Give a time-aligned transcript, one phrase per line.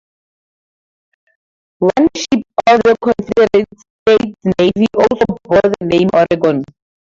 [1.79, 3.69] One ship of the Confederate
[4.01, 6.63] States Navy also bore the name "Oregon".